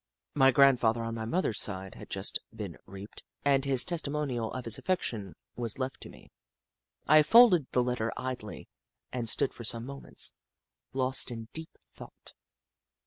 My 0.33 0.49
grandfather 0.49 1.03
on 1.03 1.13
my 1.13 1.25
mother's 1.25 1.59
side 1.61 1.93
had 1.93 2.09
just 2.09 2.39
been 2.55 2.75
reaped, 2.87 3.21
and 3.45 3.61
this 3.63 3.85
testimonial 3.85 4.51
of 4.51 4.65
his 4.65 4.79
affection 4.79 5.35
was 5.55 5.77
left 5.77 6.01
to 6.01 6.09
me. 6.09 6.31
I 7.05 7.21
folded 7.21 7.67
the 7.71 7.83
40 7.83 7.83
The 7.83 7.83
Book 7.83 7.91
of 7.91 7.97
Clever 7.97 8.09
Beasts 8.09 8.17
letter 8.17 8.27
idly 8.31 8.69
and 9.13 9.29
stood 9.29 9.53
for 9.53 9.63
some 9.63 9.85
moments, 9.85 10.33
lost 10.93 11.29
in 11.29 11.49
deep 11.53 11.77
thought. 11.93 12.33